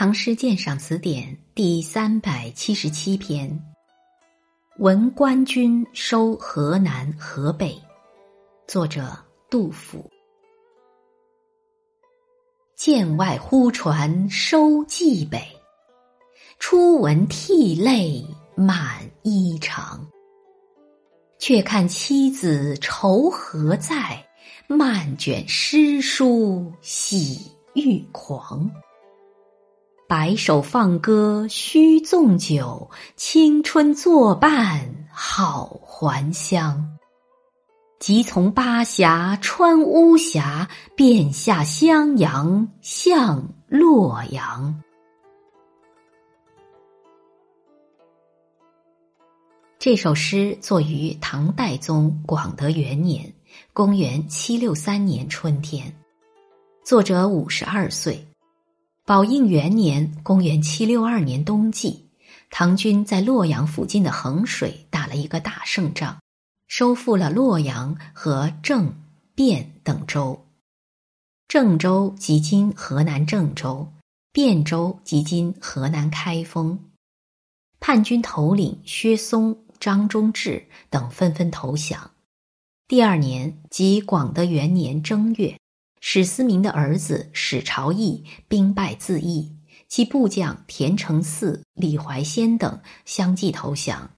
[0.00, 3.50] 唐诗鉴赏词典第三百七十七篇
[4.78, 7.72] 《闻官军收河南河北》，
[8.66, 9.14] 作者
[9.50, 10.10] 杜甫。
[12.74, 15.38] 剑外忽传收蓟北，
[16.58, 18.24] 初闻涕泪
[18.54, 20.00] 满衣裳。
[21.38, 24.26] 却看妻子愁何在，
[24.66, 28.66] 漫卷诗书喜欲狂。
[30.10, 36.98] 白首放歌须纵酒，青春作伴好还乡。
[38.00, 44.82] 即从巴峡穿巫峡，便下襄阳向洛阳。
[49.78, 53.32] 这首诗作于唐代宗广德元年
[53.72, 55.94] （公元七六三年）春天，
[56.82, 58.26] 作者五十二岁。
[59.10, 62.06] 宝应元年（公元762年）冬季，
[62.48, 66.20] 唐军在洛阳附近的衡水打了一个大胜仗，
[66.68, 68.94] 收复了洛阳和郑、
[69.34, 70.46] 汴等州。
[71.48, 73.92] 郑州即今河南郑州，
[74.32, 76.78] 汴州即今河南开封。
[77.80, 82.12] 叛军头领薛嵩、张忠志等纷纷投降。
[82.86, 85.59] 第二年，即广德元年正月。
[86.00, 89.56] 史思明的儿子史朝义兵败自缢，
[89.86, 94.10] 其部将田承嗣、李怀仙等相继投降。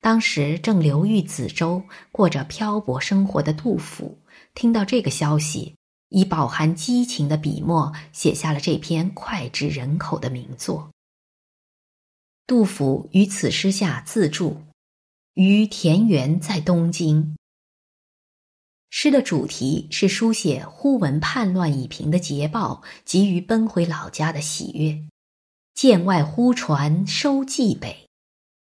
[0.00, 4.18] 当时正流寓梓州，过着漂泊生活的杜甫，
[4.54, 5.74] 听到这个消息，
[6.10, 10.90] 以饱含激情的笔墨写下了这篇脍炙人口的名作。
[12.46, 14.62] 杜甫于此诗下自注
[15.34, 17.35] ：“于田园在东京。”
[18.98, 24.98] 诗的主题是书写忽闻叛乱已平的捷报，急于奔回老家的喜悦。
[25.74, 28.08] 剑外忽传收蓟北，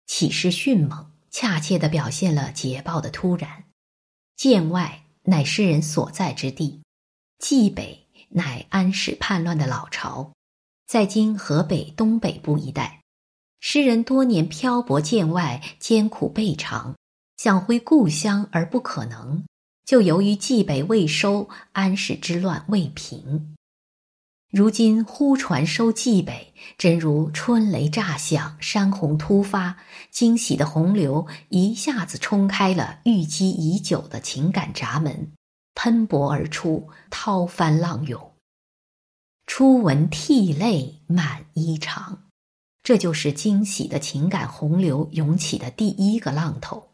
[0.06, 3.64] 起势迅猛，恰切地表现了捷报的突然。
[4.38, 6.84] 剑外乃诗人所在之地，
[7.40, 10.32] 蓟北乃安史叛乱的老巢，
[10.86, 13.02] 在今河北东北部一带。
[13.60, 16.96] 诗人多年漂泊剑外，艰苦备尝，
[17.38, 19.44] 想回故乡而不可能。
[19.92, 23.58] 就由于冀北未收，安史之乱未平，
[24.50, 29.80] 如今忽传收冀北，真如春雷炸响，山洪突发，
[30.10, 35.34] 惊喜的洪流一下子冲开了郁积已久的情感闸门，
[35.76, 38.32] 喷薄而出，涛翻浪涌。
[39.46, 42.20] 初闻涕泪满衣裳，
[42.82, 46.91] 这就是惊喜的情感洪流涌起的第一个浪头。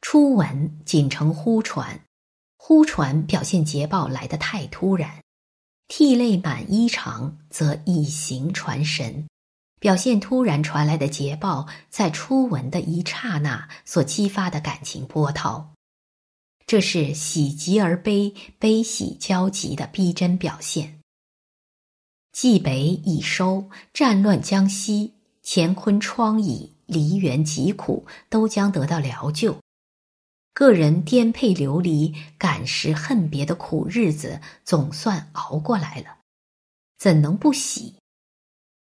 [0.00, 2.00] 初闻仅称忽传，
[2.56, 5.20] 忽传表现捷报来得太突然；
[5.88, 9.28] 涕泪满衣裳，则以形传神，
[9.80, 15.74] 表现突然传来的捷报在初闻的一刹那所激发的感情波涛。
[16.66, 21.00] 这是喜极而悲，悲喜交集的逼真表现。
[22.32, 29.58] 冀北已收，战乱将息，乾坤疮痍，梨园疾苦，都将得到疗救。
[30.58, 36.16] 个人颠沛流离、感时恨别的苦日子总算熬过来了，
[36.98, 37.94] 怎能不喜？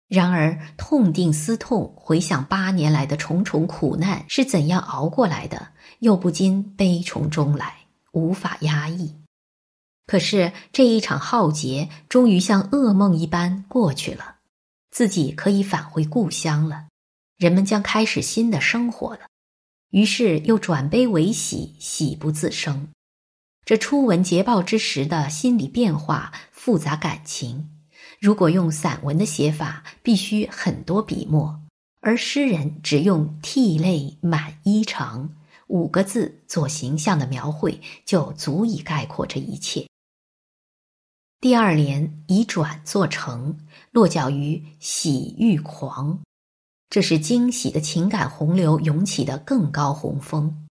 [0.06, 7.74] 然而痛定思痛，回想八年来的重重苦难是怎样熬过来的，又不禁悲从中来，
[8.12, 9.16] 无法压抑。
[10.06, 14.36] 可是这一场浩劫终于像噩梦一般过去了，
[14.92, 16.86] 自己可以返回故乡了，
[17.36, 19.22] 人们将开始新的生活了。
[19.94, 22.88] 于是又转悲为喜，喜不自胜。
[23.64, 27.70] 这初闻捷报之时的心理变化、复杂感情，
[28.18, 31.60] 如果用散文的写法，必须很多笔墨；
[32.00, 35.28] 而诗人只用“涕泪满衣裳”
[35.68, 39.86] 五个字做形象的描绘，就足以概括这一切。
[41.40, 43.56] 第二联以转作成，
[43.92, 46.18] 落脚于喜欲狂。
[46.90, 50.66] 这是惊喜的情感洪流涌起的更高洪峰。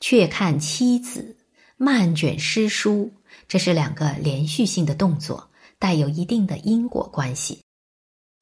[0.00, 1.36] 却看妻子
[1.76, 3.12] 漫卷诗书，
[3.46, 7.60] 这是两个连续性的动作，带有一定的因果关系。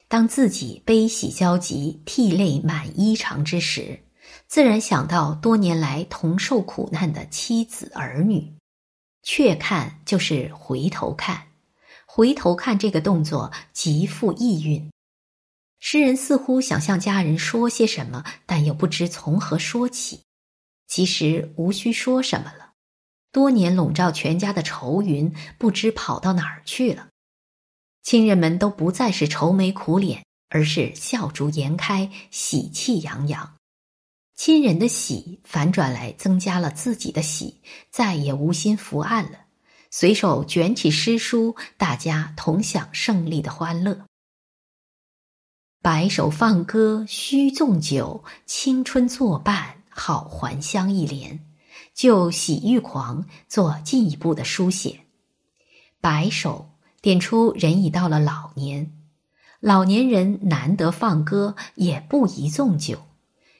[0.06, 3.98] 当自己悲喜交集、涕泪满衣裳之时，
[4.46, 8.54] 自然想到多年来同受苦难的妻子儿女。
[9.24, 11.48] 却看就是回头看，
[12.06, 14.90] 回头看这个动作极富意蕴。
[15.80, 20.22] 诗人似乎想向家人说些什么，但又不知从何说起。
[20.86, 22.72] 其实无需说什么了，
[23.30, 27.08] 多年笼罩全家的愁云不知跑到哪儿去了。
[28.02, 33.54] 亲人们都不再是愁眉苦脸，而是笑逐颜开，喜气洋洋。
[34.34, 37.60] 亲人的喜反转来，增加了自己的喜，
[37.90, 39.40] 再也无心伏案了。
[39.90, 44.07] 随手卷起诗书，大家同享胜利的欢乐。
[45.90, 50.92] 白首放歌须纵酒，青春作伴好还乡。
[50.92, 51.40] 一联
[51.94, 55.00] 就喜欲狂做进一步的书写。
[55.98, 56.68] 白首
[57.00, 58.92] 点出人已到了老年，
[59.60, 62.98] 老年人难得放歌，也不宜纵酒。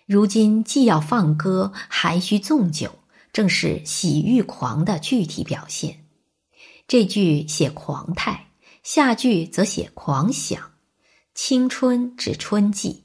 [0.05, 2.91] 如今既要放歌，还需纵酒，
[3.33, 6.05] 正是喜欲狂的具体表现。
[6.87, 8.49] 这句写狂态，
[8.83, 10.73] 下句则写狂想。
[11.41, 13.05] 青春指春季，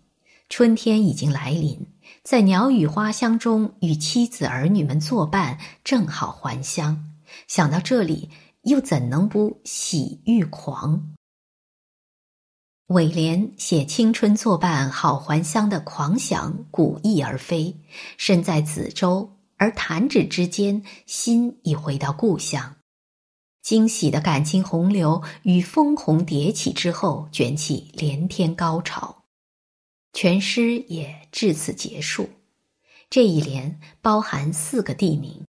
[0.49, 1.85] 春天已经来临，
[2.23, 7.13] 在鸟语花香中与妻子儿女们作伴，正好还乡。
[7.47, 8.31] 想到这里，
[8.63, 11.13] 又怎能不喜欲狂？
[12.87, 17.77] 尾联写青春作伴好还乡的狂想，古意而飞。
[18.17, 22.77] 身在梓州，而弹指之间，心已回到故乡。
[23.63, 29.23] 惊喜的感情洪流与烽红迭起之后，卷起连天高潮，
[30.11, 32.29] 全诗也至此结束。
[33.09, 35.45] 这一联包含四个地名：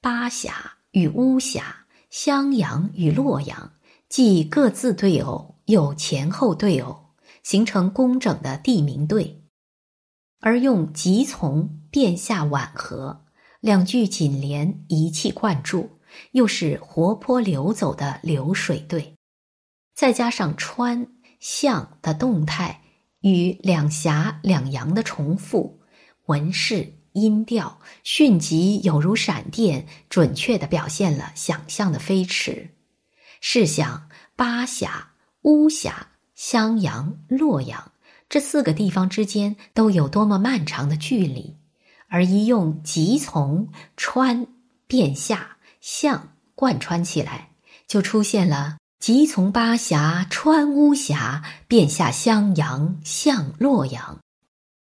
[0.00, 3.72] 巴峡与巫峡、襄阳与洛阳，
[4.08, 9.42] 既各自对偶，又前后对偶，形成工整的地名对。
[10.38, 13.24] 而用急从、变下婉合
[13.58, 15.93] 两句紧连，一气贯注。
[16.32, 19.14] 又是活泼流走的流水队，
[19.94, 21.06] 再加上川
[21.40, 22.82] 向的动态
[23.20, 25.80] 与两峡两阳的重复，
[26.26, 32.70] 文式音调迅疾，有如闪电，准确地表现了想象的飞驰。
[33.40, 35.12] 试想，巴峡、
[35.42, 37.92] 巫峡、襄阳、洛阳
[38.28, 41.56] 这四个地方之间都有多么漫长的距离，
[42.08, 44.46] 而一用急从川
[44.86, 45.53] 变下。
[45.84, 47.50] 象贯穿起来，
[47.86, 54.18] 就出现了“即从巴峡穿巫峡，便下襄阳向洛阳”，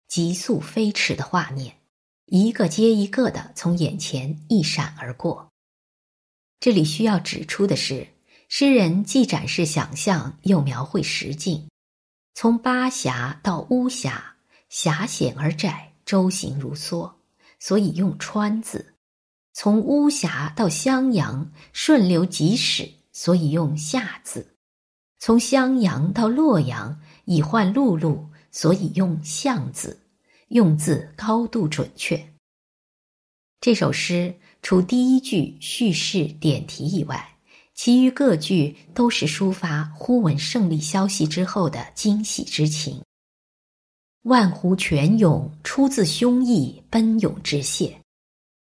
[0.06, 1.78] 急速飞驰的画面，
[2.26, 5.48] 一个接一个的从眼前一闪而过。
[6.60, 8.06] 这里需要指出的是，
[8.48, 11.68] 诗人既展示想象，又描绘实境。
[12.34, 14.36] 从巴峡到巫峡，
[14.68, 17.12] 狭险而窄，舟行如梭，
[17.58, 18.94] 所以用“穿”字。
[19.58, 24.43] 从巫峡到襄阳，顺流即驶，所以用“下”字；
[25.19, 29.99] 从襄阳到洛阳，以换陆路，所以用“向”字。
[30.49, 32.23] 用字高度准确。
[33.58, 37.38] 这首诗除第一句叙事点题以外，
[37.75, 43.03] 其余各句都是抒发忽闻胜利消息之后的惊喜之情。
[44.25, 47.91] 万湖泉涌，出自胸臆奔涌之泻。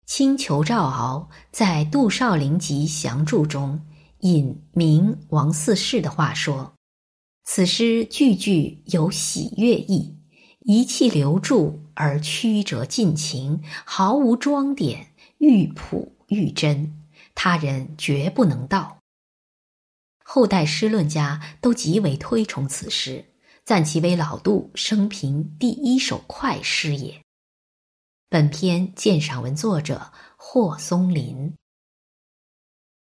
[0.05, 3.81] 清裘赵敖在杜少陵集详注中
[4.19, 6.73] 引明王四世的话说
[7.45, 10.17] ：“此诗句句有喜悦意，
[10.59, 16.93] 一气流注而曲折尽情，毫无装点，愈朴愈真，
[17.33, 18.97] 他人绝不能到。”
[20.23, 23.25] 后代诗论家都极为推崇此诗，
[23.63, 27.22] 赞其为老杜生平第一首快诗也。
[28.33, 31.55] 本篇鉴赏文作者霍松林。